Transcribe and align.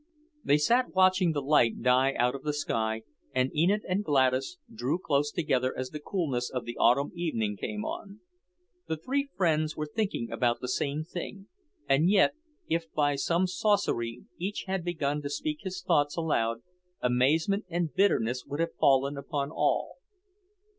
They 0.43 0.57
sat 0.57 0.95
watching 0.95 1.31
the 1.31 1.43
light 1.43 1.83
die 1.83 2.13
out 2.15 2.33
of 2.33 2.41
the 2.41 2.53
sky, 2.55 3.03
and 3.35 3.55
Enid 3.55 3.85
and 3.87 4.03
Gladys 4.03 4.57
drew 4.73 4.97
close 4.97 5.29
together 5.31 5.77
as 5.77 5.91
the 5.91 5.99
coolness 5.99 6.49
of 6.49 6.65
the 6.65 6.75
autumn 6.77 7.11
evening 7.13 7.55
came 7.55 7.85
on. 7.85 8.19
The 8.87 8.97
three 8.97 9.29
friends 9.37 9.77
were 9.77 9.85
thinking 9.85 10.31
about 10.31 10.59
the 10.59 10.67
same 10.69 11.03
thing; 11.03 11.49
and 11.87 12.09
yet, 12.09 12.33
if 12.67 12.91
by 12.93 13.13
some 13.13 13.45
sorcery 13.45 14.23
each 14.39 14.63
had 14.65 14.83
begun 14.83 15.21
to 15.21 15.29
speak 15.29 15.59
his 15.61 15.83
thoughts 15.83 16.17
aloud, 16.17 16.63
amazement 17.01 17.65
and 17.69 17.93
bitterness 17.93 18.43
would 18.47 18.59
have 18.59 18.73
fallen 18.79 19.17
upon 19.17 19.51
all. 19.51 19.97